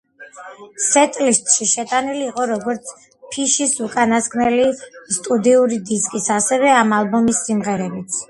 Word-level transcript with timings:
სეტლისტში 0.83 1.65
შეტანილი 1.71 2.23
იყო 2.29 2.45
როგორც 2.51 2.93
ფიშის 3.35 3.75
უკანასკნელი 3.87 4.65
სტუდიური 5.17 5.79
დისკის, 5.91 6.31
ასევე 6.39 6.73
ამ 6.79 6.97
ალბომის 7.03 7.43
სიმღერებიც. 7.51 8.19